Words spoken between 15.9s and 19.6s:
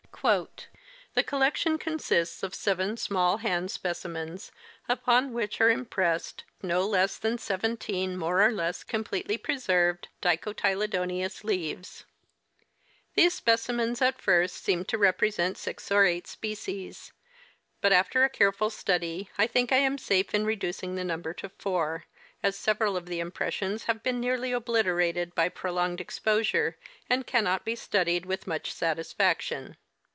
or eight species, but after a careful study I